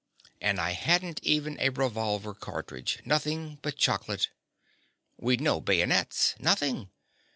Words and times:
And 0.41 0.59
I 0.59 0.71
hadn't 0.71 1.19
even 1.21 1.59
a 1.59 1.69
revolver 1.69 2.33
cartridge—nothing 2.33 3.59
but 3.61 3.77
chocolate. 3.77 4.29
We'd 5.17 5.41
no 5.41 5.59
bayonets—nothing. 5.61 6.89